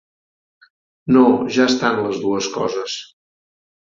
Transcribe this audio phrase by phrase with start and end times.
[1.17, 1.25] No
[1.57, 2.99] ja estan les dues coses.